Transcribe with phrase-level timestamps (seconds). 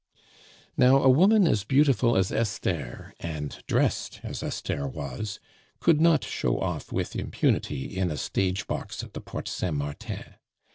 [0.75, 5.39] Now a woman as beautiful as Esther, and dressed as Esther was,
[5.79, 10.23] could not show off with impunity in a stage box at the Porte Saint Martin.